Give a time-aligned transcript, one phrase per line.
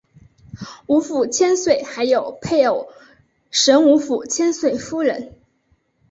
[0.87, 2.89] 吴府千岁还有配偶
[3.51, 5.35] 神吴府千岁夫人。